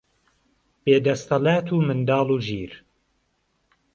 بێدهستهلات 0.83 1.67
و 1.71 1.77
منداڵ 1.87 2.27
و 2.35 2.37
ژیر 2.47 2.71